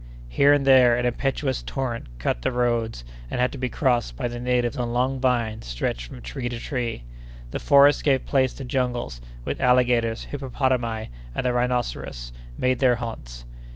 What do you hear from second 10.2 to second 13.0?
hippopotami, and the rhinoceros, made their